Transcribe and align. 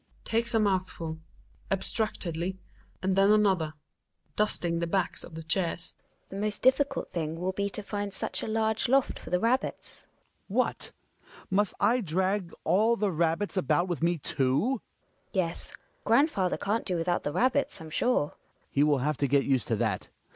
Hjalmar. 0.23 0.23
H'm. 0.23 0.23
(Takes 0.39 0.53
a 0.55 0.59
mouthful— 0.59 1.19
abstractedly 1.71 2.53
^ 2.53 2.57
and 3.03 3.15
then 3.15 3.29
another.) 3.31 3.65
Gin 3.65 3.73
A 3.73 4.35
{dusting 4.35 4.79
the 4.79 4.87
backs 4.87 5.23
of 5.23 5.35
the 5.35 5.43
chairs). 5.43 5.93
The 6.29 6.37
most 6.37 6.63
diffi 6.63 6.89
cult 6.89 7.11
thing 7.11 7.39
will 7.39 7.51
be 7.51 7.69
to 7.69 7.83
find 7.83 8.11
such 8.11 8.41
a 8.41 8.47
large 8.47 8.89
loft 8.89 9.19
for 9.19 9.29
the 9.29 9.39
rabbits. 9.39 10.01
Hjalmar. 10.01 10.47
What! 10.47 10.91
Must 11.51 11.75
I 11.79 12.01
drag 12.01 12.51
all 12.63 12.95
the 12.95 13.11
rabbits 13.11 13.55
about 13.57 13.87
with 13.87 14.01
me, 14.01 14.17
too? 14.17 14.81
Gina. 15.35 15.45
Yes, 15.45 15.71
grandfather 16.03 16.57
can't 16.57 16.83
do 16.87 16.95
without 16.95 17.21
the 17.21 17.31
rabbits, 17.31 17.77
j[*m 17.77 17.91
sure. 17.91 18.29
Hjalmar. 18.29 18.35
He 18.71 18.83
will 18.83 18.97
have 18.97 19.17
to 19.17 19.27
get 19.27 19.43
used 19.43 19.67
to 19.67 19.75
that. 19.75 20.09